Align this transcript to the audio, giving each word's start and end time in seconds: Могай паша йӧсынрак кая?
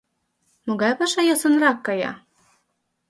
Могай 0.65 0.93
паша 0.99 1.21
йӧсынрак 1.27 1.77
кая? 1.85 2.11